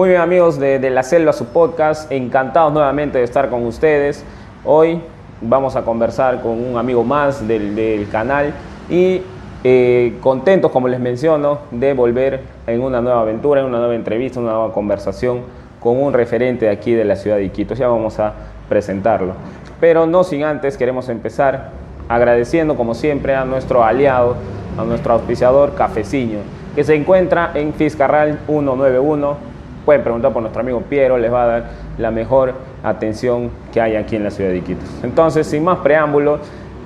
[0.00, 4.24] Muy bien amigos de, La Selva, su podcast, encantados nuevamente de estar con ustedes.
[4.64, 4.98] Hoy
[5.42, 8.54] vamos a conversar con un amigo más del, del canal
[8.88, 9.20] y
[9.62, 14.40] eh, contentos, como les menciono, de volver en una nueva aventura, en una nueva entrevista,
[14.40, 15.42] una nueva conversación
[15.80, 17.76] con un referente de aquí de la ciudad de Iquitos.
[17.76, 18.32] Ya vamos a
[18.70, 19.34] presentarlo.
[19.80, 21.72] Pero no sin antes queremos empezar
[22.08, 24.36] agradeciendo como siempre a nuestro aliado,
[24.78, 26.38] a nuestro auspiciador Cafeciño,
[26.74, 29.49] que se encuentra en Fiscarral 191
[29.90, 31.64] pueden preguntar por nuestro amigo Piero, les va a dar
[31.98, 32.54] la mejor
[32.84, 34.88] atención que hay aquí en la ciudad de Iquitos.
[35.02, 36.38] Entonces, sin más preámbulos,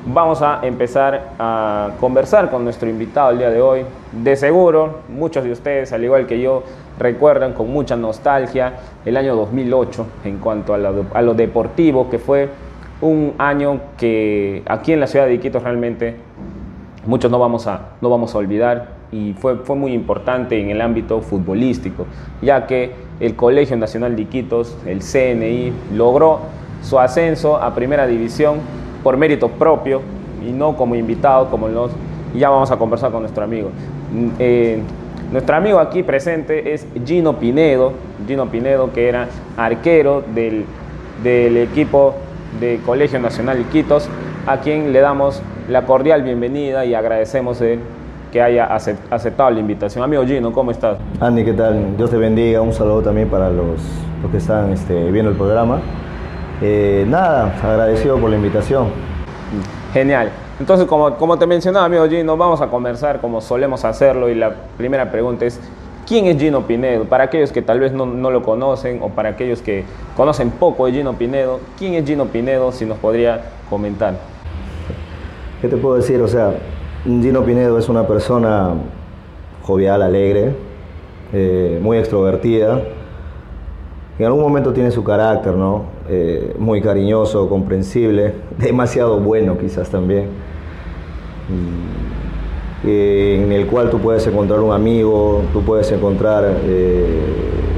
[0.06, 3.84] vamos a empezar a conversar con nuestro invitado el día de hoy.
[4.10, 6.62] De seguro, muchos de ustedes, al igual que yo,
[6.98, 8.72] recuerdan con mucha nostalgia
[9.04, 12.48] el año 2008 en cuanto a lo, a deportivo, que fue
[13.02, 16.16] un año que aquí en la ciudad de Iquitos realmente
[17.04, 20.80] muchos no vamos a, no vamos a olvidar y fue, fue muy importante en el
[20.80, 22.04] ámbito futbolístico,
[22.43, 26.40] ya que el Colegio Nacional de Iquitos, el CNI, logró
[26.82, 28.59] su ascenso a Primera División
[29.04, 30.02] por mérito propio
[30.45, 31.92] y no como invitado, como los...
[32.35, 33.70] Y ya vamos a conversar con nuestro amigo.
[34.12, 34.79] Mm, eh,
[35.30, 37.92] nuestro amigo aquí presente es Gino Pinedo,
[38.26, 40.65] Gino Pinedo que era arquero del,
[41.23, 42.16] del equipo
[42.59, 44.09] de Colegio Nacional de Iquitos,
[44.48, 47.79] a quien le damos la cordial bienvenida y agradecemos el
[48.35, 50.02] que haya aceptado la invitación.
[50.02, 50.99] Amigo Gino, ¿cómo estás?
[51.21, 51.96] Andy, ¿qué tal?
[51.96, 52.60] Dios te bendiga.
[52.63, 53.79] Un saludo también para los,
[54.23, 55.80] los que están este, viendo el programa.
[56.60, 58.88] Eh, nada, agradecido por la invitación.
[59.93, 60.30] Genial.
[60.59, 64.53] Entonces, como, como te mencionaba, amigo Gino, vamos a conversar como solemos hacerlo y la
[64.76, 65.60] primera pregunta es,
[66.04, 67.04] ¿quién es Gino Pinedo?
[67.04, 69.84] Para aquellos que tal vez no, no lo conocen o para aquellos que
[70.16, 72.72] conocen poco de Gino Pinedo, ¿quién es Gino Pinedo?
[72.72, 74.15] Si nos podría comentar.
[75.60, 76.21] ¿Qué te puedo decir?
[76.21, 76.53] O sea,
[77.05, 78.71] Gino Pinedo es una persona
[79.62, 80.55] jovial, alegre,
[81.34, 82.81] eh, muy extrovertida.
[84.19, 85.82] En algún momento tiene su carácter, ¿no?
[86.09, 90.28] Eh, muy cariñoso, comprensible, demasiado bueno quizás también.
[92.87, 96.56] Eh, en el cual tú puedes encontrar un amigo, tú puedes encontrar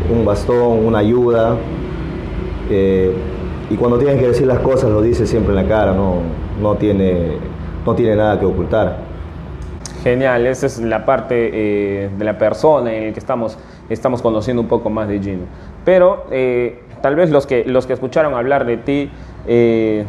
[0.08, 1.56] un bastón, una ayuda.
[2.70, 6.18] y cuando tienes que decir las cosas lo dice siempre en la cara, no,
[6.62, 7.38] no, tiene,
[7.84, 9.05] no tiene nada que ocultar.
[10.06, 13.58] Genial, esa es la parte eh, de la persona en la que estamos,
[13.90, 15.46] estamos conociendo un poco más de Gino.
[15.84, 19.10] Pero eh, tal vez los que, los que escucharon hablar de ti
[19.48, 20.04] eh,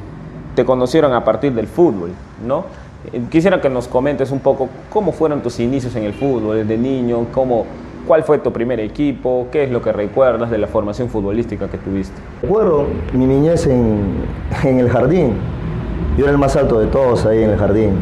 [0.53, 2.11] te conocieron a partir del fútbol,
[2.45, 2.65] ¿no?
[3.31, 7.25] Quisiera que nos comentes un poco cómo fueron tus inicios en el fútbol, desde niño,
[7.31, 7.65] cómo,
[8.05, 11.79] cuál fue tu primer equipo, qué es lo que recuerdas de la formación futbolística que
[11.79, 12.21] tuviste.
[12.43, 14.13] Recuerdo mi niñez en,
[14.63, 15.33] en el jardín.
[16.19, 17.93] Yo era el más alto de todos ahí en el jardín.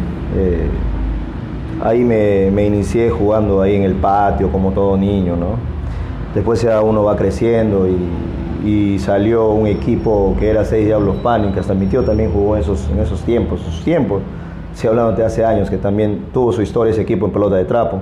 [1.81, 5.57] Ahí me, inicié jugando ahí en el patio como todo niño, ¿no?
[6.33, 11.75] Después ya uno va creciendo y, salió un equipo que era Seis Diablos Pánicas, hasta
[11.75, 14.23] mi tío también jugó en esos, en esos tiempos, esos tiempos,
[14.73, 17.65] si hablando de hace años, que también tuvo su historia ese equipo en pelota de
[17.65, 17.99] trapo.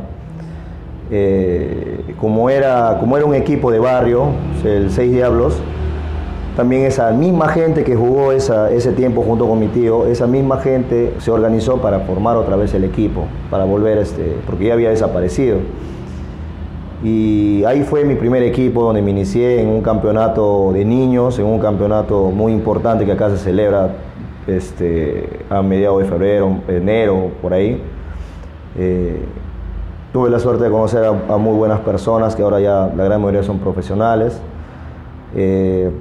[1.11, 4.28] Eh, como, era, como era un equipo de barrio,
[4.63, 5.61] el Seis Diablos,
[6.56, 11.14] también esa misma gente que jugó ese tiempo junto con mi tío, esa misma gente
[11.18, 15.58] se organizó para formar otra vez el equipo, para volver, este, porque ya había desaparecido.
[17.03, 21.46] Y ahí fue mi primer equipo donde me inicié en un campeonato de niños, en
[21.46, 23.96] un campeonato muy importante que acá se celebra
[24.47, 27.81] este, a mediados de febrero, enero, por ahí.
[28.78, 29.25] Eh,
[30.14, 33.20] tuve la suerte de conocer a, a, muy buenas personas que ahora ya la gran
[33.20, 34.40] mayoría son profesionales.
[35.35, 35.91] Eh,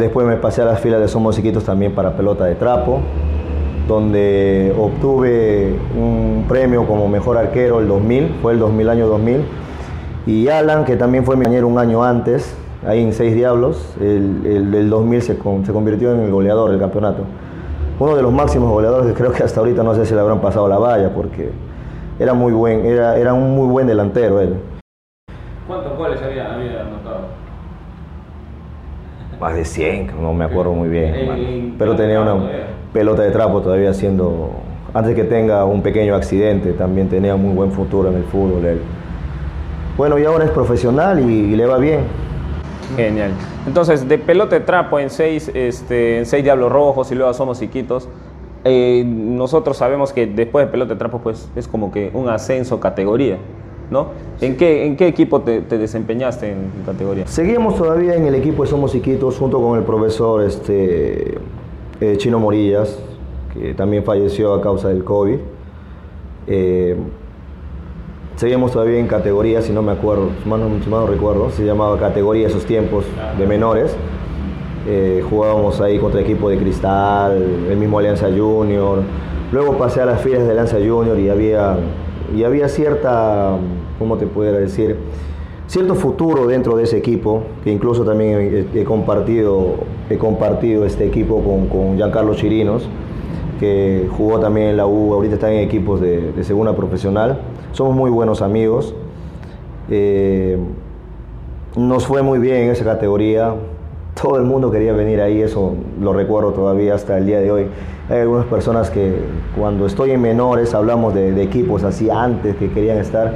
[0.00, 3.00] Después me pasé a las filas de Somos Chiquitos también para pelota de trapo,
[3.86, 9.42] donde obtuve un premio como mejor arquero el 2000, fue el 2000 año 2000.
[10.24, 12.56] Y Alan, que también fue mi compañero un año antes,
[12.86, 16.70] ahí en Seis Diablos, el, el, el 2000 se, con, se, convirtió en el goleador
[16.70, 17.24] del campeonato.
[17.98, 20.40] Uno de los máximos goleadores que creo que hasta ahorita no sé si le habrán
[20.40, 21.50] pasado la valla, porque
[22.18, 24.56] era muy buen, era, era un muy buen delantero él.
[25.66, 27.39] ¿Cuántos goles había, había anotado?
[29.40, 32.36] Más de 100, no me acuerdo muy bien, pero tenía una
[32.92, 34.50] pelota de trapo todavía siendo,
[34.92, 38.80] antes que tenga un pequeño accidente, también tenía muy buen futuro en el fútbol él.
[39.96, 42.00] Bueno, y ahora es profesional y, y le va bien.
[42.96, 43.30] Genial.
[43.66, 47.62] Entonces, de pelota de trapo en seis, este, en seis Diablos Rojos y luego somos
[47.62, 48.08] Iquitos,
[48.64, 52.78] eh, nosotros sabemos que después de pelota de trapo pues es como que un ascenso
[52.78, 53.38] categoría.
[54.40, 57.26] ¿En qué, en qué equipo te, te, desempeñaste en categoría?
[57.26, 61.38] Seguimos todavía en el equipo de Somos Iquitos junto con el profesor este,
[62.00, 62.98] eh, Chino Morillas,
[63.52, 65.36] que también falleció a causa del COVID.
[66.46, 66.96] Eh,
[68.36, 72.46] seguimos todavía en categoría, si no me acuerdo, si mal no, recuerdo, se llamaba categoría
[72.46, 73.04] esos tiempos
[73.38, 73.94] de menores.
[74.88, 79.02] Eh, jugábamos ahí contra equipo de Cristal, el mismo Alianza Junior.
[79.52, 81.76] Luego pasé a las filas de Alianza Junior y había,
[82.34, 83.58] y había cierta,
[84.00, 84.96] ¿cómo te pudiera decir?
[85.68, 89.74] Cierto futuro dentro de ese equipo, que incluso también he, compartido,
[90.08, 92.88] he compartido este equipo con, con Giancarlo Chirinos,
[93.60, 97.42] que jugó también en la U, ahorita está en equipos de, de segunda profesional.
[97.72, 98.94] Somos muy buenos amigos.
[99.90, 100.58] Eh,
[101.76, 103.54] nos fue muy bien en esa categoría,
[104.20, 107.66] todo el mundo quería venir ahí, eso lo recuerdo todavía hasta el día de hoy.
[108.08, 109.14] Hay algunas personas que
[109.56, 113.32] cuando estoy en menores hablamos de, equipos así antes que querían estar.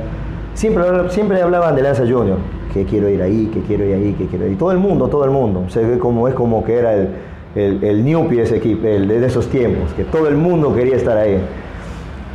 [0.54, 2.38] Siempre, siempre hablaban de Lanza Junior,
[2.72, 4.56] que quiero ir ahí, que quiero ir ahí, que quiero ir.
[4.56, 5.64] Todo el mundo, todo el mundo.
[5.68, 7.08] Se ve como es como que era el,
[7.54, 11.16] el, el Newpie ese equipo, el de esos tiempos, que todo el mundo quería estar
[11.16, 11.38] ahí.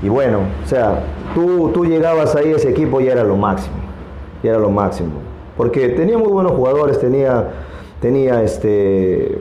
[0.03, 3.75] Y bueno, o sea, tú, tú llegabas ahí, ese equipo y era lo máximo,
[4.43, 5.11] y era lo máximo.
[5.57, 7.47] Porque tenía muy buenos jugadores, tenía
[7.99, 9.39] tenía este,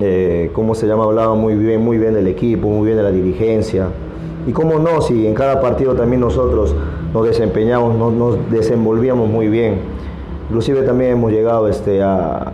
[0.00, 1.04] eh, ¿cómo se llama?
[1.04, 3.88] Hablaba muy bien, muy bien del equipo, muy bien de la dirigencia.
[4.46, 6.74] Y cómo no, si en cada partido también nosotros
[7.12, 9.76] nos desempeñamos, nos, desenvolvíamos muy bien.
[10.48, 12.52] Inclusive también hemos llegado este, a,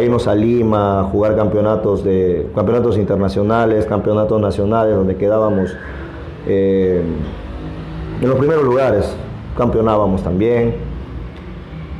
[0.00, 5.74] irnos a Lima, a jugar campeonatos, de, campeonatos internacionales, campeonatos nacionales, donde quedábamos
[6.46, 7.02] eh,
[8.20, 9.16] en los primeros lugares,
[9.56, 10.74] campeonábamos también.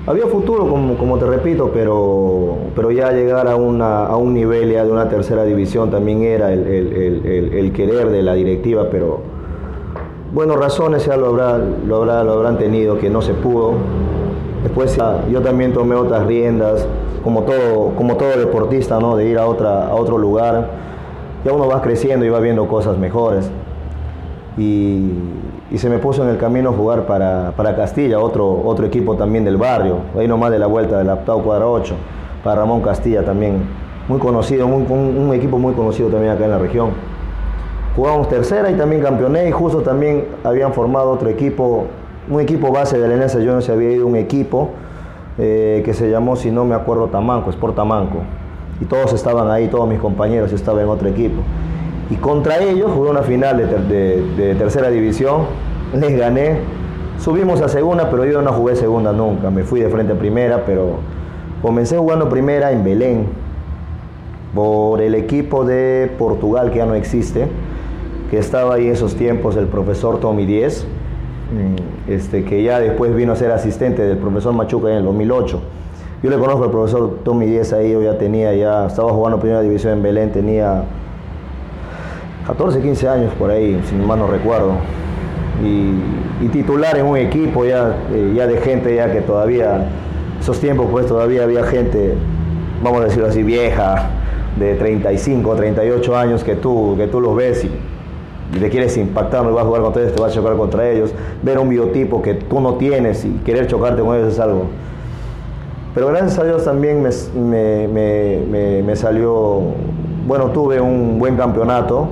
[0.07, 4.85] Había futuro, como, te repito, pero, pero ya llegar a, una, a un nivel ya
[4.85, 9.21] de una tercera división también era el, el, el, querer de la directiva, pero
[10.33, 13.73] bueno, razones ya lo, lo, habrá, lo habrán tenido, que no se pudo.
[14.63, 14.99] Después
[15.31, 16.87] yo también tomé otras riendas,
[17.23, 19.17] como todo, como todo deportista, ¿no?
[19.17, 20.69] de ir a, otra, a otro lugar.
[21.45, 23.51] Ya uno va creciendo y va viendo cosas mejores.
[24.59, 25.13] Y,
[25.77, 29.59] se me puso en el camino jugar para, para, Castilla, otro, otro equipo también del
[29.59, 31.95] barrio, ahí nomás de la vuelta del Aptao Cuadra 8,
[32.43, 33.61] para Ramón Castilla también,
[34.09, 36.91] muy conocido, un, un, equipo muy conocido también acá en la región.
[37.97, 41.87] Jugamos tercera y también campeoné y justo también habían formado otro equipo,
[42.31, 44.71] un equipo base de la yo no se había ido un equipo
[45.41, 48.19] eh, que se llamó, si no me acuerdo, Tamanco, Sport Tamanco.
[48.81, 51.43] Y todos estaban ahí, todos mis compañeros, estaban en otro equipo.
[52.11, 55.43] Y contra ellos jugué una final de, tercera división,
[55.95, 56.59] les gané.
[57.19, 59.51] Subimos a segunda, pero yo no jugué segunda nunca.
[59.51, 60.97] Me fui de frente a primera, pero
[61.63, 63.27] comencé jugando primera en Belén
[64.55, 67.47] por el equipo de Portugal que ya no existe,
[68.31, 70.87] que estaba ahí en esos tiempos el profesor Tommy Díez,
[71.53, 75.61] mm, este, que ya después vino a ser asistente del profesor Machuca en el 2008.
[76.23, 79.63] Yo le conozco al profesor Tommy Díez ahí, yo ya tenía, ya estaba jugando primera
[79.63, 80.85] división en Belén, tenía
[82.47, 84.73] 14, 15 años por ahí, si mal no recuerdo.
[85.63, 89.87] Y, titular en un equipo ya, eh, ya de gente ya que todavía,
[90.41, 92.15] esos tiempos pues todavía había gente,
[92.83, 94.11] vamos a decirlo así, vieja,
[94.59, 97.71] de 35, 38 años que tú, que tú los ves y,
[98.53, 101.13] te quieres impactar, no vas a jugar contra ellos, te vas a chocar contra ellos,
[101.43, 104.65] ver un biotipo que tú no tienes y querer chocarte con ellos es algo.
[105.95, 109.63] Pero gracias a Dios también me, me, me salió,
[110.27, 112.09] bueno, tuve un buen campeonato,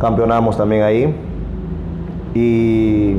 [0.00, 1.14] campeonamos también ahí.
[2.34, 3.16] Y,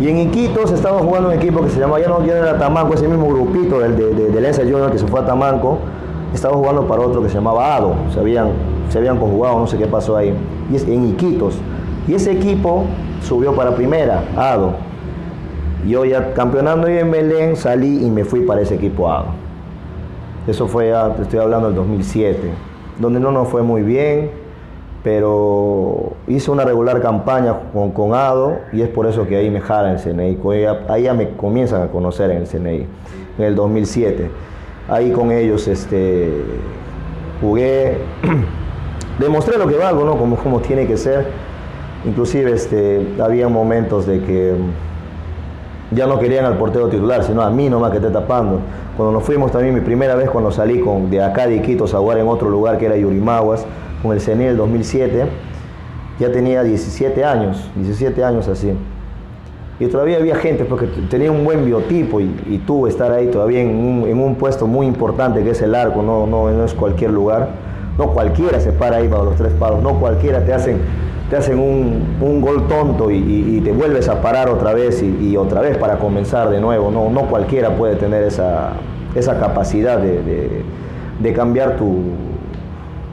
[0.00, 2.94] y en Iquitos estaba jugando un equipo que se llamaba, ya no, ya era Tamanco,
[2.94, 5.78] ese mismo grupito del, de, de, Junior que se fue a Tamanco,
[6.36, 8.50] estaba jugando para otro que se llamaba Ado, se habían,
[8.88, 10.32] se habían conjugado, no sé qué pasó ahí,
[10.70, 11.58] y es, en Iquitos.
[12.06, 12.84] Y ese equipo
[13.22, 14.74] subió para primera, Ado.
[15.86, 19.26] Yo ya campeonando en Belén salí y me fui para ese equipo Ado.
[20.46, 22.38] Eso fue, te estoy hablando del 2007,
[23.00, 24.46] donde no nos fue muy bien
[25.06, 29.92] pero hice una regular campaña con, ADO y es por eso que ahí me jala
[29.92, 30.36] el CNI.
[30.88, 32.88] Ahí ya me comienzan a conocer en el CNI,
[33.38, 34.28] en el 2007.
[34.88, 36.30] Ahí con ellos este,
[37.40, 37.98] jugué,
[39.18, 40.16] demostré lo que valgo, ¿no?
[40.16, 41.26] Como, como tiene que ser.
[42.04, 44.54] Inclusive este, había momentos de que
[45.90, 48.60] ya no querían al portero titular, sino a mí nomás que esté tapando.
[48.96, 51.98] Cuando nos fuimos también, mi primera vez cuando salí con, de acá de Iquitos a
[51.98, 53.66] jugar en otro lugar que era Yurimaguas,
[54.02, 55.26] con el CNI del 2007,
[56.18, 58.72] ya tenía 17 años, 17 años así.
[59.78, 63.60] Y todavía había gente porque tenía un buen biotipo y, y tuvo estar ahí todavía
[63.60, 67.48] en un, puesto muy importante que es el arco, no, no, no es cualquier lugar.
[67.98, 70.78] No cualquiera se para ahí para los tres palos, no cualquiera te hacen,
[71.30, 75.78] te hacen un, gol tonto y, te vuelves a parar otra vez y, otra vez
[75.78, 76.90] para comenzar de nuevo.
[76.90, 78.72] No, no cualquiera puede tener esa,
[79.14, 82.02] esa capacidad de cambiar tu,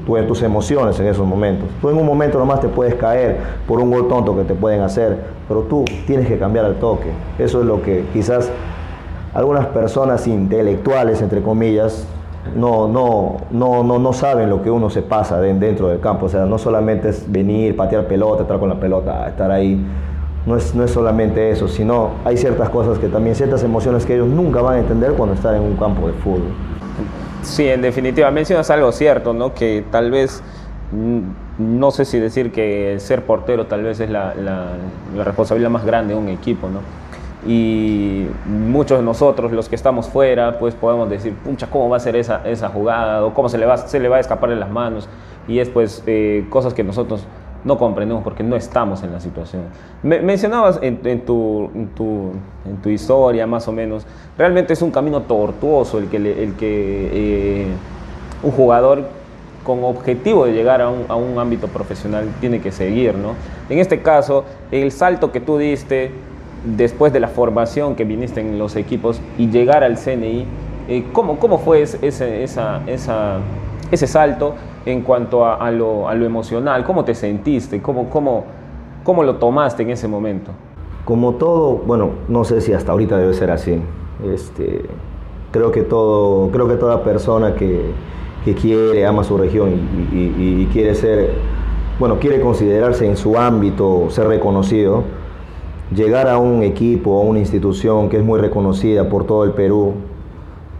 [0.05, 1.69] tus emociones en esos momentos.
[1.81, 4.81] Tú en un momento nomás te puedes caer por un gol tonto que te pueden
[4.81, 5.17] hacer,
[5.48, 7.10] pero tú tienes que cambiar el toque.
[7.39, 8.51] Eso es lo que quizás
[9.33, 12.05] algunas personas intelectuales, entre comillas,
[12.55, 16.25] no, no, no, no, no saben lo que uno se pasa dentro del campo.
[16.25, 19.83] O sea, no solamente es venir, patear pelota, estar con la pelota, estar ahí.
[20.45, 24.15] No es, no es solamente eso, sino hay ciertas cosas que también, ciertas emociones que
[24.15, 26.51] ellos nunca van a entender cuando están en un campo de fútbol.
[27.43, 29.53] Sí, en definitiva, mencionas algo cierto, ¿no?
[29.53, 30.41] Que tal vez,
[31.57, 36.13] no sé si decir que ser portero tal vez es la, la responsabilidad más grande
[36.13, 36.79] de un equipo, ¿no?
[37.45, 42.00] y muchos de nosotros, los que estamos fuera, pues podemos decir, pucha, ¿cómo va a
[42.00, 43.23] ser esa, esa jugada?
[43.25, 45.09] o cómo se le, va, se le va a escapar en las manos.
[45.47, 47.25] Y es pues eh, cosas que nosotros
[47.63, 49.63] no comprendemos porque no estamos en la situación.
[50.03, 52.32] mencionabas en, tu, en, tu,
[52.65, 54.05] en, historia, más o menos,
[54.38, 57.67] realmente es un camino tortuoso el que, el que eh,
[58.43, 59.03] un jugador
[59.63, 63.34] con objetivo de llegar a un, ámbito profesional tiene que seguir, ¿no?
[63.70, 66.12] En este caso, el salto que tú diste
[66.65, 70.46] después de la formación que viniste en los equipos y llegar al CNI,
[70.89, 76.83] eh, ¿cómo, ¿cómo, fue ese, ese salto en cuanto a, lo, emocional?
[76.83, 77.81] ¿Cómo te sentiste?
[77.81, 78.45] ¿Cómo, cómo,
[79.03, 80.51] ¿Cómo lo tomaste en ese momento?
[81.05, 83.81] Como todo, bueno, no sé si hasta ahorita debe ser así.
[84.33, 84.85] Este,
[85.51, 87.91] creo, que todo, creo que toda persona que,
[88.45, 89.71] que quiere, ama su región
[90.11, 91.31] y quiere ser,
[91.99, 95.03] bueno, quiere considerarse en su ámbito, ser reconocido,
[95.93, 99.93] llegar a un equipo, a una institución que es muy reconocida por todo el Perú,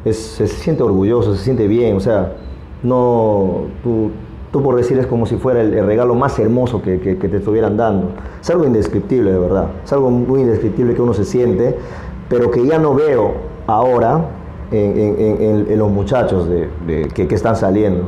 [0.06, 2.34] se siente orgulloso, se siente bien, o sea,
[2.84, 4.12] no, tú,
[4.62, 8.10] por decir es como si fuera el, regalo más hermoso que, te estuvieran dando.
[8.42, 11.76] Es algo indescriptible, de verdad, es algo muy indescriptible que uno se siente,
[12.30, 13.34] pero que ya no veo
[13.68, 14.26] ahora
[14.72, 18.04] en, los muchachos de, que, están saliendo.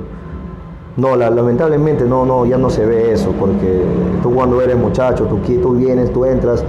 [0.97, 3.81] No, lamentablemente no, no, ya no se ve eso, porque
[4.23, 6.63] tú cuando eres muchacho, tú, tú vienes, tú entras,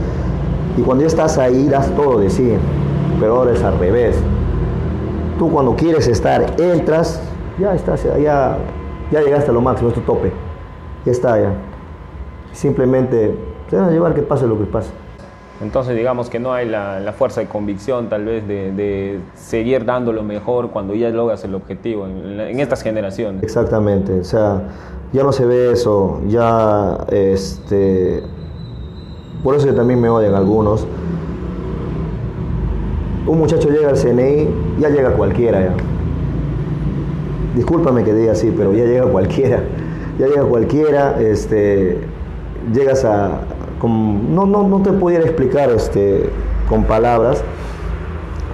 [0.77, 2.53] y cuando ya estás ahí das todo de sí,
[3.19, 4.17] pero ahora es al revés.
[5.39, 7.21] Tú cuando quieres estar, entras,
[7.59, 8.59] ya estás, ya,
[9.11, 10.33] ya llegaste a lo máximo, es tu tope.
[11.05, 11.53] Ya está, ya.
[12.53, 13.35] Simplemente
[13.71, 14.91] se van a llevar que pase lo que pase.
[15.63, 20.23] Entonces digamos que no hay la, fuerza de convicción tal vez de, seguir dando lo
[20.23, 23.43] mejor cuando ya logras el objetivo en, en, estas generaciones.
[23.43, 24.61] Exactamente, o sea,
[25.13, 28.23] ya no se ve eso, ya este,
[29.43, 30.87] por eso también me odian algunos.
[33.27, 34.49] Un muchacho llega al CNI,
[34.79, 35.96] ya llega cualquiera ya.
[37.57, 39.65] Discúlpame que diga así, pero ya llega cualquiera.
[40.19, 41.99] Ya llega cualquiera, este,
[42.73, 43.41] llegas a...
[43.83, 46.31] no, no, no te pudiera explicar este,
[46.69, 47.43] con palabras.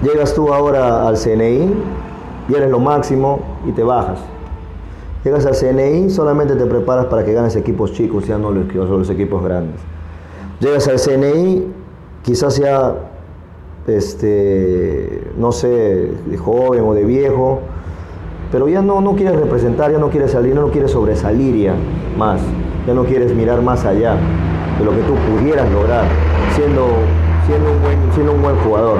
[0.01, 1.73] Llegas tú ahora al CNI,
[2.49, 4.19] y eres lo máximo y te bajas.
[5.23, 9.09] Llegas al CNI, solamente te preparas para que ganes equipos chicos, ya no los, los
[9.09, 9.79] equipos grandes.
[10.59, 11.67] Llegas al CNI,
[12.23, 12.95] quizás sea,
[13.87, 17.59] este, no sé, de joven o de viejo,
[18.53, 21.73] pero ya no, no quieres representar, ya no quieres salir, no quieres sobresalir ya
[22.15, 22.39] más,
[22.85, 24.15] ya no quieres mirar más allá
[24.77, 26.03] de lo que tú pudieras lograr
[26.55, 26.87] siendo,
[27.47, 28.99] siendo, un, buen, siendo un buen jugador.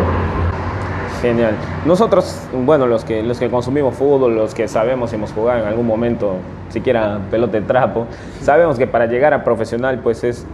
[1.21, 1.55] Genial.
[1.85, 5.85] Nosotros, bueno, los que, los que consumimos fútbol, los que sabemos hemos jugado en algún
[5.85, 6.33] momento,
[6.69, 8.07] siquiera pelota de trapo,
[8.41, 10.47] sabemos que para llegar a profesional pues es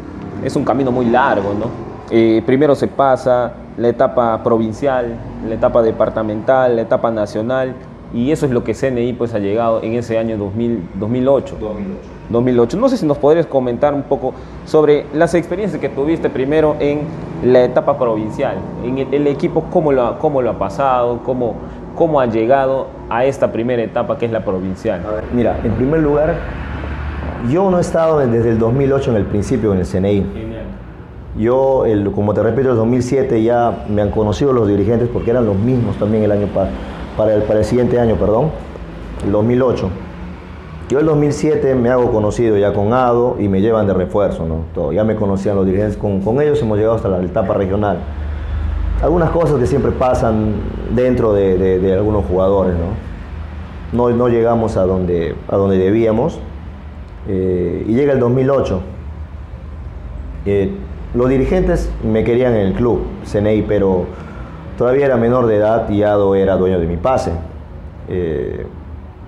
[0.44, 1.90] es un camino muy largo, ¿no?
[2.46, 5.16] Primero se pasa la etapa provincial,
[5.48, 7.76] la etapa departamental, la etapa nacional,
[8.14, 11.58] y eso es lo que CNI pues ha llegado en ese año 2000, 2008.
[12.30, 12.78] 2008.
[12.78, 14.34] No sé si nos podrías comentar un poco
[14.66, 17.02] sobre las experiencias que tuviste primero en
[17.44, 21.56] la etapa provincial, en el, equipo, cómo lo, cómo lo ha pasado, cómo,
[21.96, 25.02] cómo ha llegado a esta primera etapa que es la provincial.
[25.34, 26.36] mira, en primer lugar,
[27.50, 30.26] yo no he estado desde el 2008 en el principio en el CNI.
[31.38, 35.46] Yo, el, como te repito, el 2007 ya me han conocido los dirigentes porque eran
[35.46, 36.48] los mismos también el año
[37.20, 38.50] para, el, para el siguiente año, perdón,
[39.26, 39.90] el 2008.
[40.88, 44.62] Yo el 2007 me hago conocido ya con ADO y me llevan de refuerzo, ¿no?
[44.74, 47.98] Todo, ya me conocían los dirigentes, con, con, ellos hemos llegado hasta la etapa regional.
[49.04, 50.54] Algunas cosas que siempre pasan
[50.96, 54.08] dentro de, de, algunos jugadores, ¿no?
[54.10, 54.16] ¿no?
[54.16, 56.40] No, llegamos a donde, a donde debíamos,
[57.28, 58.80] eh, y llega el 2008.
[60.46, 60.72] Eh,
[61.14, 64.06] los dirigentes me querían en el club, CNI, pero
[64.80, 67.32] todavía era menor de edad y Ado era dueño de mi pase.
[68.08, 68.66] Eh,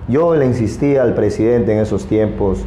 [0.08, 2.64] yo le insistí al presidente en esos tiempos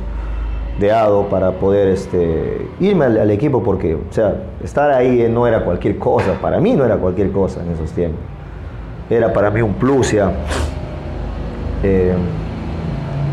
[0.80, 5.66] de Ado para poder este, irme al, equipo porque, o sea, estar ahí no era
[5.66, 8.20] cualquier cosa, para mí no era cualquier cosa en esos tiempos.
[9.10, 10.32] Era para mí un plus ya.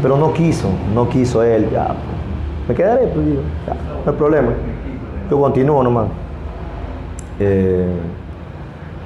[0.01, 1.89] pero no quiso, no quiso él, pues,
[2.69, 4.53] me quedaré, pues no hay problema,
[5.31, 6.07] yo continúo nomás.
[7.39, 7.87] Eh,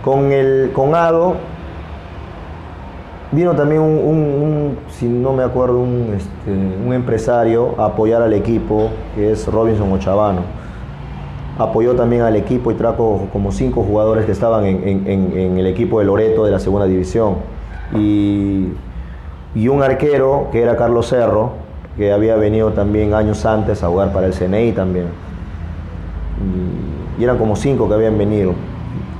[0.06, 1.34] con el con Ado
[3.32, 6.50] vino también un, si no me acuerdo, un, este,
[6.86, 10.42] un empresario a apoyar al equipo, que es Robinson Ochavano.
[11.58, 15.98] Apoyó también al equipo y trajo como cinco jugadores que estaban en, en- el equipo
[15.98, 17.34] de Loreto de la segunda división.
[17.94, 18.68] Y,
[19.56, 21.50] y un arquero que era Carlos Cerro,
[21.96, 25.06] que había venido también años antes a jugar para el CNI también.
[27.18, 28.52] Y eran como cinco que habían venido.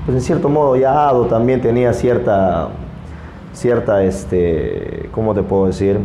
[0.07, 2.69] Pues en cierto modo ya Ado también tenía cierta,
[3.53, 5.99] cierta, este, ¿cómo te puedo decir?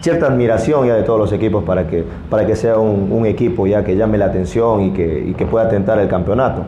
[0.00, 3.84] Cierta admiración ya de todos los equipos para que, para que sea un, equipo ya
[3.84, 6.62] que llame la atención y que, y que pueda tentar el campeonato.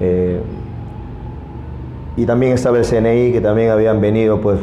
[0.00, 0.40] Eh,
[2.16, 4.58] y también estaba el CNI, que también habían venido, pues,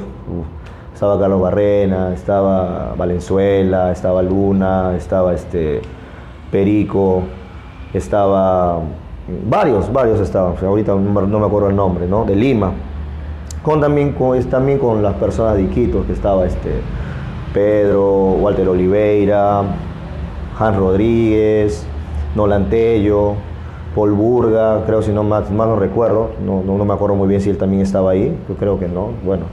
[0.91, 5.81] estaba Carlos Barrena, estaba Valenzuela, estaba Luna, estaba este
[6.50, 7.21] Perico,
[7.93, 8.79] estaba
[9.50, 12.25] varios, varios estaban, ahorita no me acuerdo el nombre, ¿no?
[12.25, 12.72] De Lima.
[13.63, 16.82] Con también con, también con las personas de Iquitos, que estaba este
[17.54, 19.62] Pedro, Walter Oliveira,
[20.58, 21.86] Hans Rodríguez,
[22.36, 23.36] Nolan Tello,
[23.94, 27.42] Paul Burga, creo si no más, más no recuerdo, no, no, me acuerdo muy bien
[27.42, 29.46] si él también estaba ahí, yo creo que no, bueno.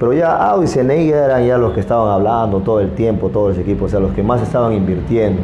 [0.00, 3.50] Pero ya Audi y CNI eran ya los que estaban hablando todo el tiempo, todos
[3.50, 5.42] los equipos, o sea, los que más estaban invirtiendo.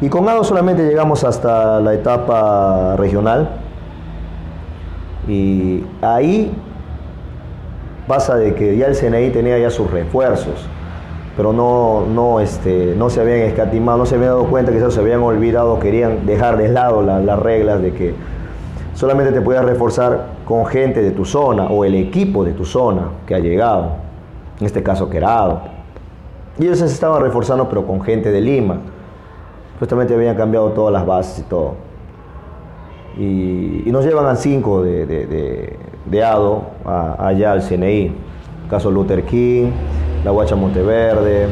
[0.00, 3.48] Y con ADO solamente llegamos hasta la etapa regional.
[5.28, 6.52] Y ahí
[8.06, 10.68] pasa de que ya el CNI tenía ya sus refuerzos,
[11.36, 15.00] pero no, no, este, no se habían escatimado, no se habían dado cuenta que se
[15.00, 18.14] habían olvidado, querían dejar de lado la- las reglas de que
[18.94, 23.08] solamente te podías reforzar con gente de tu zona o el equipo de tu zona
[23.26, 23.92] que ha llegado,
[24.60, 25.62] en este caso Querado.
[26.58, 28.76] Y ellos se estaban reforzando pero con gente de Lima.
[29.76, 31.74] Supuestamente habían cambiado todas las bases y todo.
[33.18, 35.26] Y, nos llevan a cinco de, de,
[36.06, 36.62] de- ADO
[37.18, 38.12] allá al CNI.
[38.70, 39.70] Caso Luther King,
[40.24, 41.46] la Guacha Monteverde,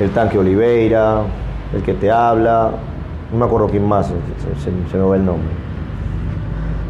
[0.00, 1.22] el Tanque Oliveira,
[1.74, 2.70] el que te habla,
[3.32, 5.48] no me acuerdo quién más, se- se me va el nombre.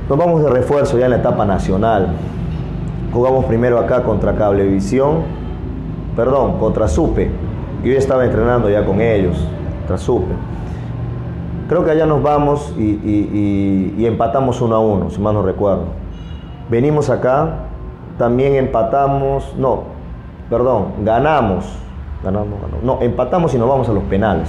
[0.08, 2.08] Nos vamos de refuerzo ya en la etapa nacional.
[3.12, 5.22] Jugamos primero acá contra Cablevisión,
[6.16, 7.30] perdón, contra Supe.
[7.84, 9.36] Yo ya estaba entrenando ya con ellos,
[9.90, 10.35] contra Supe.
[11.68, 15.85] Creo que allá nos vamos y, empatamos uno a uno, si mal no recuerdo.
[16.68, 17.66] Venimos acá,
[18.18, 19.85] también empatamos, no,
[20.48, 21.64] perdón, ganamos,
[22.22, 24.48] ganamos, ganamos, no, empatamos y nos vamos a los penales.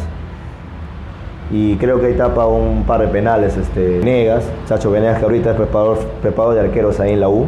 [1.51, 5.51] Y creo que ahí tapa un par de penales, este, Negas, Chacho Venegas, que ahorita
[5.51, 7.45] es preparador, preparador de arqueros ahí en la U.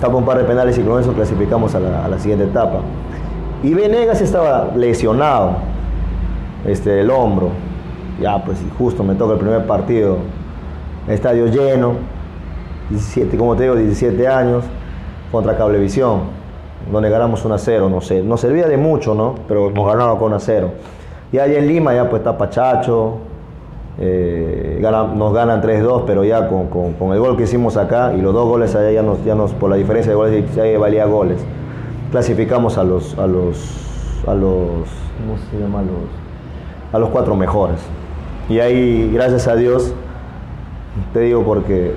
[0.00, 2.78] Tapa un par de penales y con eso clasificamos a la, a la siguiente etapa.
[3.62, 5.56] Y Venegas estaba lesionado,
[6.66, 7.50] este, el hombro.
[8.20, 10.18] Ya, pues justo me toca el primer partido,
[11.08, 11.94] estadio lleno,
[12.90, 14.64] 17, como te digo, 17 años,
[15.32, 16.20] contra Cablevisión,
[16.92, 19.34] donde ganamos 1 a 0, no sé, nos servía de mucho, ¿no?
[19.48, 20.70] Pero nos ganaba con 1 a 0.
[21.32, 23.14] Y allá en Lima ya pues está Pachacho,
[23.98, 28.12] eh, gana- nos ganan 3-2, pero ya con, con- con el gol que hicimos acá
[28.16, 30.78] y los dos goles allá ya nos, ya nos por la diferencia de goles ya
[30.78, 31.38] valía goles.
[32.12, 35.80] Clasificamos a los, a los, a los, ¿cómo se llama?
[35.82, 36.23] Los,
[36.94, 37.76] a los cuatro mejores.
[38.48, 39.92] Y ahí, gracias a Dios,
[41.12, 41.92] te digo porque,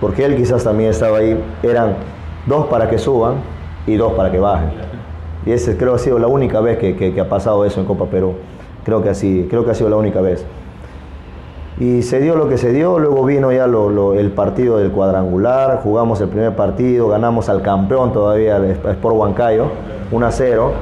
[0.00, 1.94] porque él quizás también estaba ahí, eran
[2.46, 3.34] dos para que suban
[3.86, 4.70] y dos para que bajen.
[5.44, 8.06] Y ese creo ha sido la única vez que, que- ha pasado eso en Copa
[8.06, 8.34] Perú.
[8.84, 10.44] Creo que así, creo que ha sido la única vez.
[11.80, 14.90] Y se dio lo que se dio, luego vino ya lo- lo- el partido del
[14.90, 19.66] cuadrangular, jugamos el primer partido, ganamos al campeón todavía, Sport Huancayo,
[20.10, 20.72] 1 a 0.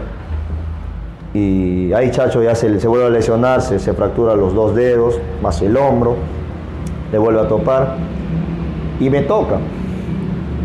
[1.37, 5.77] Y ahí Chacho ya se, vuelve a lesionar, se, fractura los dos dedos, más el
[5.77, 6.17] hombro,
[7.13, 7.97] le vuelve a topar.
[8.99, 9.59] Y me toca,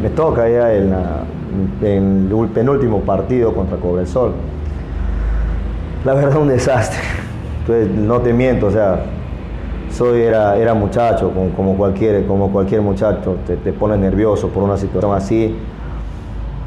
[0.02, 0.94] me toca ya en,
[1.82, 4.32] el penúltimo partido contra Cobresol.
[6.06, 7.02] La verdad un desastre.
[7.60, 9.04] Entonces, no te miento, o sea,
[9.92, 14.78] soy era, era muchacho, como, cualquier, como cualquier muchacho, te, te pone nervioso por una
[14.78, 15.54] situación así.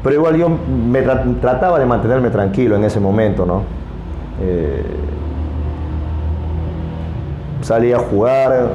[0.03, 3.84] Pero igual yo me tra- trataba de mantenerme tranquilo en ese momento, ¿no?
[4.41, 4.83] Eh,
[7.61, 8.69] salí a jugar,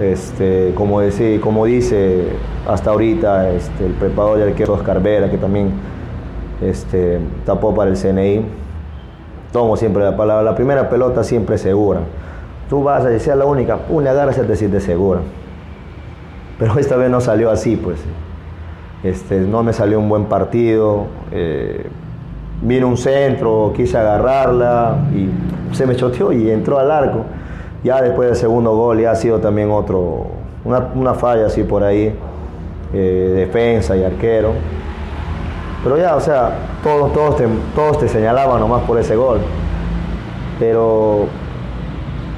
[0.00, 2.28] este, como, decí- como dice
[2.68, 5.70] hasta ahorita este, el preparador de arquero Oscar Vera, que también
[6.62, 8.44] este, tapó para el CNI.
[9.52, 12.00] Tomo siempre la palabra, la primera pelota siempre segura.
[12.68, 15.20] Tú vas a decir la única, una agarra y te sientes segura.
[16.58, 18.00] Pero esta vez no salió así, pues.
[19.04, 21.06] Este, no me salió un buen partido.
[21.30, 21.86] eh,
[22.64, 27.24] vino un centro, quise agarrarla y se me choteó y entró al arco.
[27.84, 30.26] Ya después del segundo gol ya ha sido también otro,
[30.64, 32.14] una, falla así por ahí,
[32.92, 34.52] eh, defensa y arquero.
[35.82, 39.38] Pero ya, o sea, todos, todos, te, todos te señalaban nomás por ese gol.
[40.58, 41.26] Pero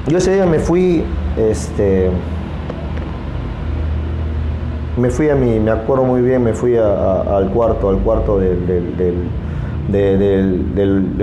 [0.07, 1.05] yo ese día me fui,
[1.37, 2.09] este,
[4.97, 9.29] me fui a mi, me acuerdo muy bien, me fui al cuarto, al cuarto del,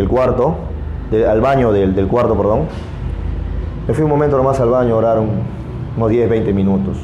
[0.09, 0.57] cuarto,
[1.29, 2.63] al baño del, cuarto, perdón.
[3.87, 5.19] Me fui un momento nomás al baño a orar
[5.97, 6.99] unos 10, 20 minutos,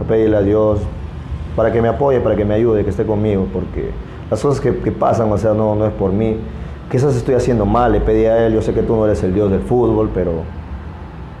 [0.00, 0.80] a pedirle a Dios
[1.54, 3.90] para que me apoye, para que me ayude, que esté conmigo, porque
[4.30, 6.36] las cosas que, pasan, o sea, no, no es por mí.
[6.90, 9.34] Quizás estoy haciendo mal, le pedí a Él, yo sé que tú no eres el
[9.34, 10.42] Dios del fútbol, pero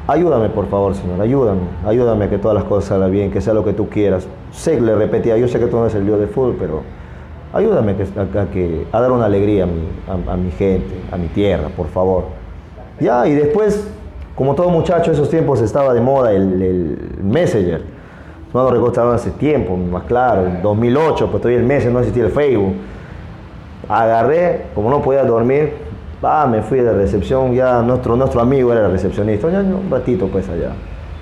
[0.08, 3.54] ayúdame por favor, Señor, ayúdame, ayúdame a que todas las cosas salgan bien, que sea
[3.54, 4.26] lo que tú quieras.
[4.52, 6.82] Sé, le repetía, yo sé que tú no eres el Dios del fútbol, pero
[7.56, 12.24] ayúdame a, a dar una alegría a mi, gente, a mi tierra, por favor.
[13.00, 13.88] Ya, y después,
[14.34, 17.82] como todo muchacho, esos tiempos estaba de moda el, Messenger.
[18.54, 22.24] No lo recuerdo hace tiempo, más claro, en 2008, pues todavía el Messenger no existía
[22.24, 22.74] el Facebook.
[23.88, 25.74] Agarré, como no podía dormir,
[26.22, 30.48] ah, me fui de recepción, ya nuestro, nuestro amigo era el recepcionista, un ratito pues
[30.48, 30.70] allá.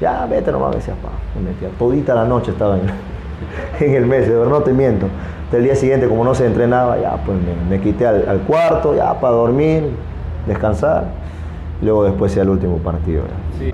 [0.00, 1.68] Ya, vete nomás, me decía, pa, me metía.
[1.78, 2.82] Todita la noche estaba en,
[3.80, 5.06] en el mes, no te miento.
[5.56, 7.38] El día siguiente, como no se entrenaba, ya pues
[7.68, 9.84] me, quité al, cuarto, ya para dormir,
[10.46, 11.04] descansar.
[11.80, 13.22] Luego después sea el último partido.
[13.58, 13.70] Sí,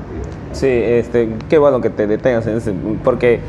[0.52, 3.40] sí este, qué bueno que te detengas en ese, porque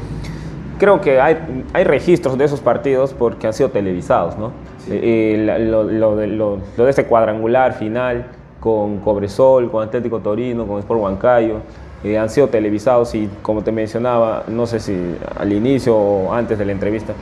[0.78, 1.38] creo que hay,
[1.74, 4.52] hay registros de esos partidos porque han sido televisados, ¿no?
[4.90, 5.36] Eh,
[5.70, 8.26] lo, de, ese cuadrangular final
[8.60, 11.58] con Cobresol, con Atlético Torino, con Sport Huancayo,
[12.04, 16.58] eh, han sido televisados y como te mencionaba, no sé si al inicio o antes
[16.58, 17.14] de la entrevista,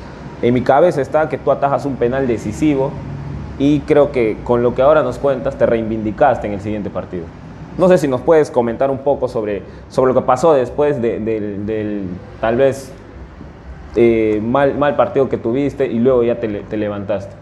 [0.42, 2.92] en mi cabeza está que tú atajas un penal decisivo
[3.58, 7.26] y creo que con lo que ahora nos cuentas te reivindicaste en el siguiente partido.
[7.78, 12.04] No sé si nos puedes comentar un poco sobre, sobre lo que pasó después del
[12.42, 12.92] tal vez
[13.96, 17.36] eh, mal, mal partido que tuviste y luego ya te, te levantaste.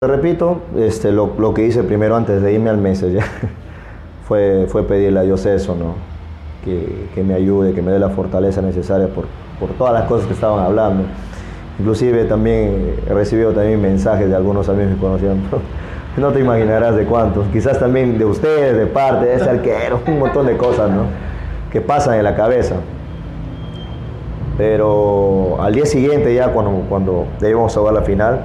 [0.00, 3.04] Te repito, este, lo, lo, que hice primero antes de irme al mes
[4.28, 5.94] fue, fue pedirle a Dios eso, ¿no?
[6.64, 9.24] Que, que, me ayude, que me dé la fortaleza necesaria por,
[9.58, 11.04] por todas las cosas que estaban hablando.
[11.78, 15.42] Inclusive también he recibido también mensajes de algunos amigos que conocían.
[16.16, 17.48] No te imaginarás de cuántos.
[17.48, 21.06] Quizás también de ustedes, de parte de ese arquero, un montón de cosas, ¿no?
[21.72, 22.76] Que pasan en la cabeza.
[24.56, 28.44] Pero al día siguiente, ya cuando, cuando debíamos jugar la final,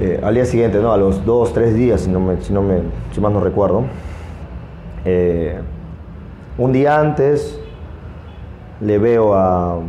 [0.00, 3.30] eh, al día siguiente, no, a los dos, tres días, si, no me, si, no
[3.30, 3.84] no recuerdo,
[5.04, 5.60] eh,
[6.56, 7.60] un día antes
[8.80, 9.80] le veo a...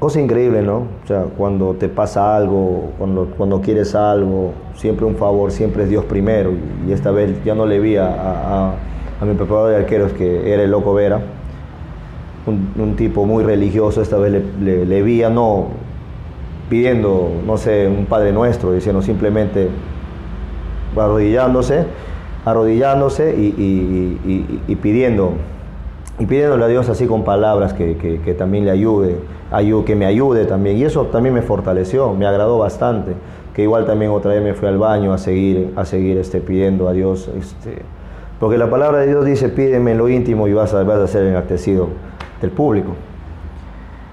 [0.00, 0.78] Cosa increíble, ¿no?
[1.04, 5.90] O sea, cuando te pasa algo, cuando, cuando quieres algo, siempre un favor, siempre es
[5.90, 6.52] Dios primero.
[6.88, 8.72] Y, esta vez ya no le vi a,
[9.20, 11.20] a, mi preparador de arqueros, que era el Loco Vera,
[12.46, 15.66] un, tipo muy religioso, esta vez le, le, vi a no
[16.70, 19.68] pidiendo, no sé, un Padre Nuestro, diciendo simplemente
[20.96, 21.84] arrodillándose,
[22.44, 25.34] arrodillándose y, pidiendo,
[26.18, 29.16] y pidiéndole a Dios así con palabras que, también le ayude,
[29.84, 30.76] que me ayude también.
[30.76, 33.14] Y eso también me fortaleció, me agradó bastante,
[33.54, 36.88] que igual también otra vez me fui al baño a seguir, a seguir este, pidiendo
[36.88, 37.28] a Dios.
[37.36, 37.82] Este,
[38.38, 41.06] porque la palabra de Dios dice, pídeme en lo íntimo y vas a, vas a
[41.06, 41.88] ser enaltecido
[42.40, 42.92] del público.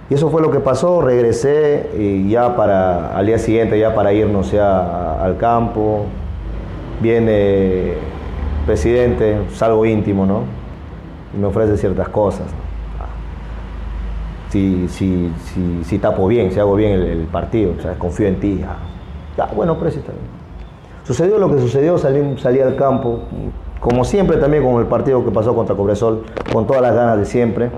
[0.10, 4.14] Y eso fue lo que pasó, regresé y ya para, al día siguiente, ya para
[4.14, 6.06] irnos ya al campo,
[7.02, 7.96] viene
[8.66, 10.44] presidente, salgo íntimo, ¿no?
[11.36, 12.48] Y me ofrece ciertas cosas.
[14.50, 15.32] Si, si,
[15.84, 18.62] si, tapo bien, si hago bien el, partido, o sea, confío en ti.
[19.38, 20.14] Ya, bueno, presidente.
[21.04, 23.20] Sucedió lo que sucedió, salí, salí al campo,
[23.80, 27.26] como siempre también con el partido que pasó contra Cobresol, con todas las ganas de
[27.26, 27.70] siempre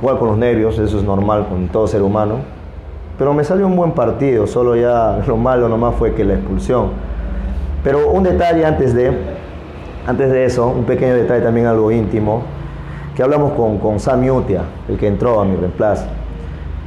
[0.00, 2.36] igual con los nervios, eso es normal con todo ser humano.
[3.18, 6.88] Pero me salió un buen partido, solo ya lo malo nomás fue que la expulsión.
[7.84, 9.12] Pero un detalle antes de,
[10.06, 12.42] antes de eso, un pequeño detalle también algo íntimo,
[13.20, 16.06] que hablamos con, con Sam Utia, el que entró a mi reemplazo.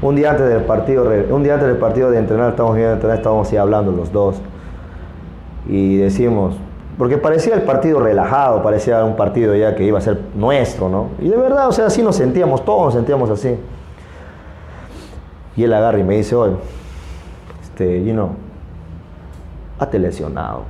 [0.01, 3.17] Un día antes del partido, un día antes del partido de entrenar, estamos viendo entrenar,
[3.17, 4.37] estábamos así hablando los dos.
[5.67, 6.55] Y decimos,
[6.97, 11.09] porque parecía el partido relajado, parecía un partido ya que iba a ser nuestro, ¿no?
[11.19, 13.55] Y de verdad, o sea, así nos sentíamos, todos nos sentíamos así.
[15.55, 16.55] Y él agarra y me dice, oye,
[17.61, 18.31] este, know,
[19.77, 20.63] hazte lesionado,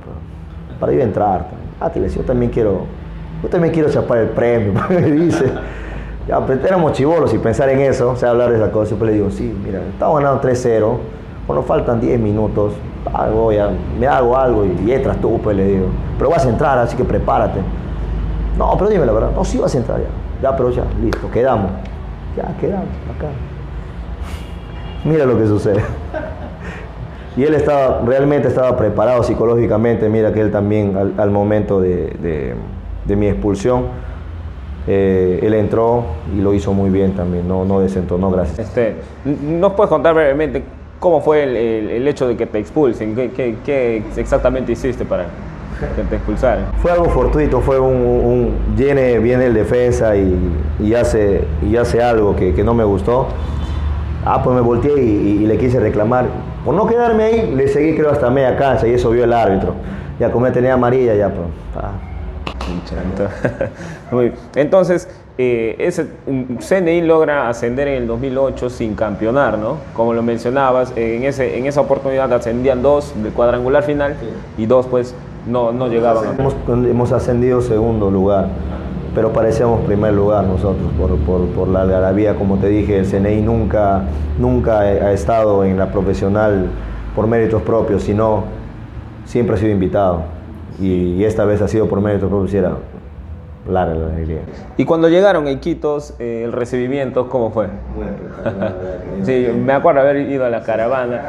[0.78, 1.46] para ir a entrar,
[1.80, 2.82] hazte lesionado, también quiero,
[3.44, 5.44] yo también quiero chapar el premio, me dice.
[6.26, 9.08] Ya, pues, éramos chivolos y pensar en eso, o sea, hablar de esa cosa, siempre
[9.08, 10.96] le digo, sí, mira, estamos ganando 3-0,
[11.46, 12.72] cuando faltan 10 minutos,
[13.34, 13.68] voy a,
[14.00, 15.86] me hago algo y, entras tú, pues le digo.
[16.16, 17.60] Pero vas a entrar, así que prepárate.
[18.56, 19.32] No, pero dime la verdad.
[19.34, 20.06] No, sí vas a entrar ya.
[20.42, 21.70] Ya, pero ya, listo, quedamos.
[22.36, 23.26] Ya, quedamos, acá.
[25.04, 25.82] Mira lo que sucede.
[27.36, 30.08] Y él estaba, realmente estaba preparado psicológicamente.
[30.08, 32.54] Mira que él también, al, momento de,
[33.08, 33.84] mi expulsión,
[34.86, 36.04] eh, él entró
[36.36, 37.46] y lo hizo muy bien también.
[37.48, 38.58] No, no desentonó, gracias.
[38.58, 40.62] Este, ¿Nos puedes contar brevemente
[40.98, 43.14] cómo fue el, hecho de que te expulsen?
[43.14, 45.24] ¿Qué, exactamente hiciste para
[45.96, 46.66] que te expulsaran?
[46.80, 52.52] Fue algo fortuito, fue un, viene, viene el defensa y, hace, y hace algo que,
[52.64, 53.28] no me gustó.
[54.26, 56.26] Ah, pues me volteé y le quise reclamar
[56.64, 59.74] por no quedarme ahí, le seguí creo hasta media cancha y eso vio el árbitro.
[60.18, 61.46] Ya como tenía amarilla, ya pues.
[64.54, 69.78] Entonces, eh, ese, CNI logra ascender en el 2008 sin campeonar, ¿no?
[69.94, 74.16] Como lo mencionabas, en, ese, en esa oportunidad ascendían dos del cuadrangular final
[74.56, 75.14] y dos pues
[75.46, 76.38] no, no llegaban.
[76.38, 78.48] Hemos, hemos ascendido segundo lugar
[79.14, 80.90] pero parecíamos primer lugar nosotros
[81.54, 84.02] por, la algarabía, como te dije, el CNI nunca,
[84.38, 86.66] nunca ha estado en la profesional
[87.14, 88.44] por méritos propios, sino
[89.24, 90.33] siempre ha sido invitado.
[90.80, 92.72] Y, esta vez ha sido por méritos propios y era
[93.68, 94.40] larga la alegría.
[94.76, 97.68] Y cuando llegaron a Iquitos, eh, el recibimiento, ¿cómo fue?
[99.22, 101.22] sí, me acuerdo haber ido a la caravana,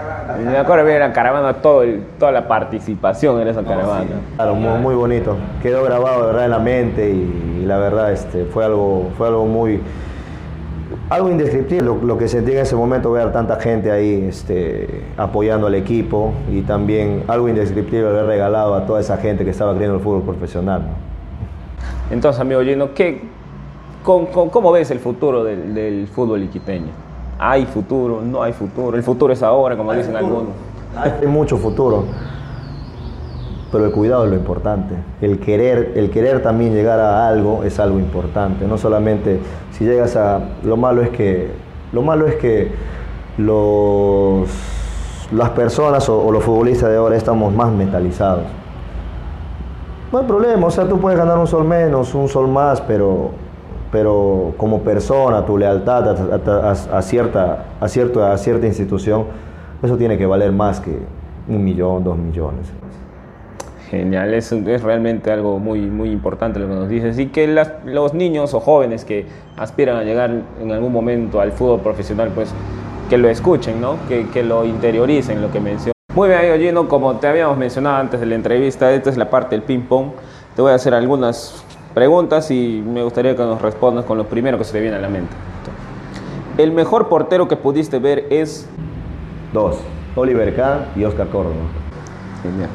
[0.43, 1.84] me acuerdo haber ido a la caravana, todo
[2.19, 4.08] toda la participación en esa caravana.
[4.36, 8.65] Claro, muy, bonito, quedó grabado de verdad en la mente y, la verdad este, fue,
[8.65, 9.79] algo, fue algo muy...
[11.08, 15.76] Algo indescriptible lo, que sentí en ese momento, ver tanta gente ahí este, apoyando al
[15.76, 20.04] equipo y también algo indescriptible haber regalado a toda esa gente que estaba creyendo el
[20.04, 20.82] fútbol profesional.
[22.10, 23.22] Entonces, amigo Gino, ¿qué,
[24.04, 26.91] cómo, ves el futuro del, fútbol iquiteño?
[27.38, 28.22] ¿Hay futuro?
[28.22, 28.98] ¿No hay futuro?
[28.98, 30.54] El futuro es ahora, como dicen algunos.
[30.96, 32.06] Hay mucho futuro,
[33.71, 34.95] pero el cuidado es lo importante.
[35.21, 38.67] El querer, el querer también llegar a algo es algo importante.
[38.67, 39.39] No solamente
[39.71, 40.39] si llegas a...
[40.63, 41.49] Lo malo es que,
[41.91, 42.71] lo malo es que
[43.38, 44.47] los,
[45.32, 48.43] las personas o los futbolistas de ahora estamos más mentalizados
[50.15, 53.32] no hay problema, o sea, tú puedes ganar un sol menos, un sol más, pero,
[53.91, 56.08] pero como persona, tu lealtad
[56.93, 59.25] a, cierta, a, cierto, a cierta institución,
[59.84, 60.99] eso tiene que valer más que
[61.49, 62.71] un millón, dos millones.
[63.95, 67.17] Genial, es, es realmente algo muy, muy importante lo que nos dices.
[67.17, 67.47] Y que
[67.86, 70.31] los niños o jóvenes que aspiran a llegar
[70.62, 72.53] en algún momento al fútbol profesional, pues
[73.10, 73.97] que lo escuchen, ¿no?
[74.10, 75.93] que, que lo interioricen, lo que mencionas.
[76.13, 79.55] Muy bien, Gino, como te habíamos mencionado antes de la entrevista, esta es la parte
[79.55, 80.12] del ping-pong.
[80.55, 84.58] Te voy a hacer algunas preguntas y me gustaría que nos respondas con lo primero
[84.58, 85.34] que se te viene a la mente.
[86.58, 88.67] El mejor portero que pudiste ver es...
[89.53, 89.77] Dos,
[90.15, 91.55] Oliver Kahn y Oscar Córdoba.
[92.43, 92.69] Genial.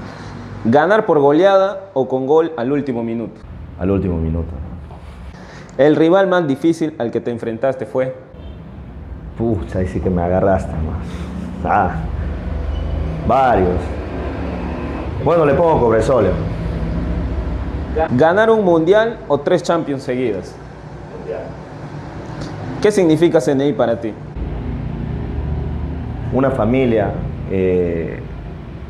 [0.64, 3.40] ¿Ganar por goleada o con gol al último minuto?
[3.78, 4.50] Al último minuto.
[5.78, 8.14] ¿El rival más difícil al que te enfrentaste fue?
[9.38, 11.06] Pucha, ahí sí que me agarraste más.
[11.64, 11.94] Ah,
[13.26, 13.78] Varios.
[15.24, 16.30] Bueno, le pongo Cobresole.
[18.16, 20.54] ¿Ganar un mundial o tres Champions seguidas?
[21.18, 21.42] Mundial.
[22.82, 24.12] ¿Qué significa CNI para ti?
[26.32, 27.10] Una familia,
[27.50, 28.20] eh,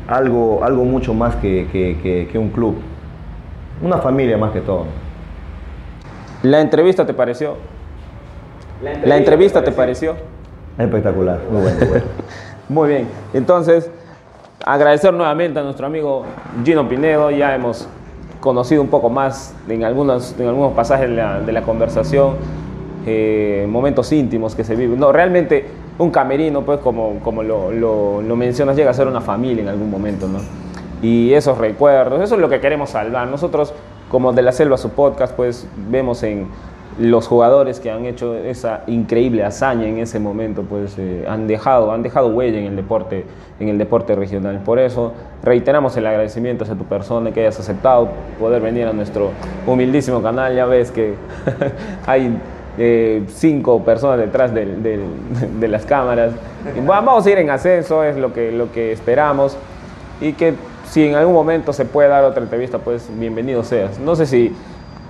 [0.07, 2.75] algo, algo mucho más que, un club.
[3.81, 4.85] Una familia más que todo.
[6.43, 7.55] ¿La entrevista te pareció?
[8.81, 10.15] ¿La entrevista, te pareció?
[10.77, 11.79] Espectacular, muy bueno.
[12.69, 13.91] muy bien, entonces
[14.65, 16.23] Agradecer nuevamente a nuestro amigo
[16.63, 17.87] Gino Pinedo, ya hemos
[18.39, 22.35] conocido un poco más en algunos, en algunos pasajes de la, conversación,
[23.07, 24.99] eh, momentos íntimos que se viven.
[24.99, 25.65] No, realmente
[26.01, 29.89] un camerino, pues como, como lo, lo, mencionas, llega a ser una familia en algún
[29.89, 30.39] momento, ¿no?
[31.01, 33.27] Y esos recuerdos, eso es lo que queremos salvar.
[33.27, 33.73] Nosotros,
[34.09, 36.47] como de la selva su podcast, pues vemos en
[36.99, 41.93] los jugadores que han hecho esa increíble hazaña en ese momento pues eh, han dejado
[41.93, 43.25] han dejado huella en el deporte
[43.61, 48.09] en el deporte regional por eso reiteramos el agradecimiento hacia tu persona que hayas aceptado
[48.37, 49.31] poder venir a nuestro
[49.65, 51.15] humildísimo canal ya ves que
[52.05, 52.37] hay
[52.77, 56.33] eh, cinco personas detrás de, las cámaras.
[56.85, 59.57] Vamos a ir en ascenso es lo que lo que esperamos.
[60.19, 60.53] Y que
[60.85, 63.99] si en algún momento se puede dar otra entrevista pues bienvenido seas.
[63.99, 64.53] No sé si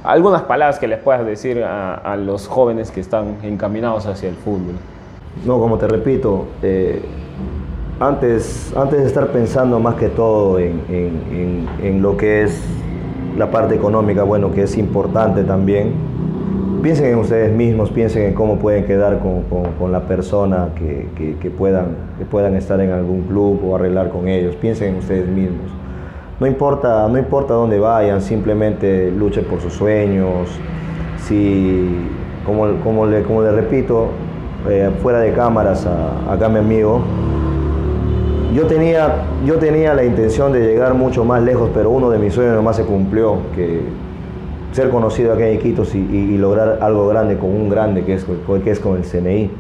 [0.04, 4.76] algunas palabras que les puedas decir a, los jóvenes que están encaminados hacia el fútbol.
[5.46, 7.02] No, como te repito, eh,
[8.00, 12.62] antes, antes de estar pensando más que todo en, lo que es
[13.38, 15.94] la parte económica, bueno, que es importante también,
[16.82, 22.26] piensen en ustedes mismos, piensen en cómo pueden quedar con, la persona que, puedan, que
[22.26, 25.72] puedan estar en algún club o arreglar con ellos, piensen en ustedes mismos.
[26.40, 30.50] No importa, no importa dónde vayan, simplemente luchen por sus sueños.
[31.18, 32.08] Si,
[32.46, 34.08] como, como, le, como le repito,
[34.68, 37.02] eh, fuera de cámaras a, acá mi amigo,
[38.56, 42.34] yo tenía, yo tenía la intención de llegar mucho más lejos, pero uno de mis
[42.34, 43.82] sueños nomás se cumplió, que
[44.72, 48.26] ser conocido aquí en Iquitos y, lograr algo grande con un grande que es,
[48.64, 49.52] que es con el CNI.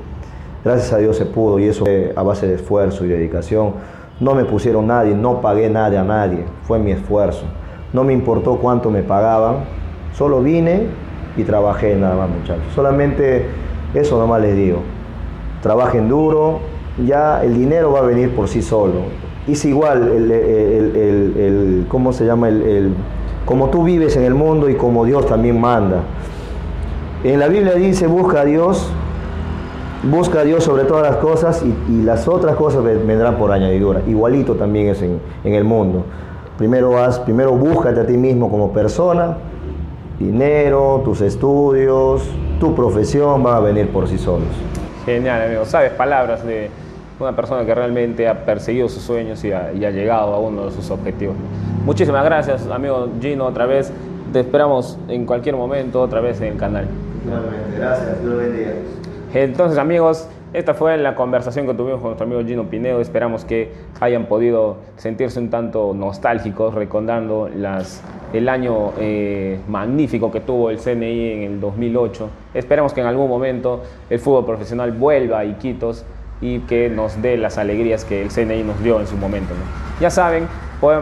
[0.63, 3.74] Gracias a Dios se pudo y eso fue a base de esfuerzo y dedicación.
[4.19, 7.45] No me pusieron nadie, no pagué nada a nadie, fue mi esfuerzo.
[7.93, 9.65] No me importó cuánto me pagaban,
[10.13, 10.88] solo vine
[11.36, 12.63] y trabajé nada más muchachos.
[12.74, 13.47] Solamente
[13.93, 14.80] eso nomás les digo.
[15.62, 16.60] Trabajen duro,
[17.06, 19.02] ya el dinero va a venir por sí solo.
[19.47, 22.47] Es igual el, el ¿cómo se llama?
[22.47, 22.93] el
[23.45, 26.04] como tú vives en el mundo y como Dios también manda.
[27.23, 28.89] En la Biblia dice, busca a Dios,
[30.04, 34.01] busca a Dios sobre todas las cosas y, las otras cosas vendrán por añadidura.
[34.08, 36.06] Igualito también es en, el mundo.
[36.58, 39.38] Primero vas, primero búscate a ti mismo como persona,
[40.19, 42.23] dinero, tus estudios,
[42.60, 44.49] tu profesión van a venir por sí solos.
[45.06, 45.65] Genial, amigo.
[45.65, 46.69] Sabes palabras de
[47.22, 50.90] una persona que realmente ha perseguido sus sueños y ha, llegado a uno de sus
[50.92, 51.36] objetivos.
[51.86, 53.92] Muchísimas gracias, amigo Gino, otra vez.
[54.34, 56.88] Te esperamos en cualquier momento, otra vez en el canal.
[57.78, 58.72] Gracias, Dios bendiga.
[59.34, 63.00] Entonces, amigos, esta fue la conversación que tuvimos con nuestro amigo Gino Pinedo.
[63.00, 68.04] Esperamos que hayan podido sentirse un tanto nostálgicos recordando las,
[68.34, 72.30] el año eh, magnífico que tuvo el CNI en el 2008.
[72.54, 76.04] Esperamos que en algún momento el fútbol profesional vuelva a Iquitos
[76.41, 79.54] y que nos dé las alegrías que el CNI nos dio en su momento.
[79.99, 80.47] Ya saben,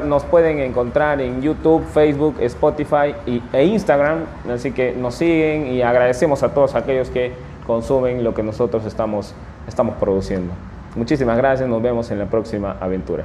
[0.05, 3.15] nos pueden encontrar en YouTube, Facebook, Spotify
[3.53, 7.31] e Instagram, así que nos siguen y agradecemos a todos aquellos que
[7.65, 9.33] consumen lo que nosotros estamos,
[9.67, 10.53] estamos produciendo.
[10.95, 13.23] Muchísimas gracias, nos vemos en la próxima aventura.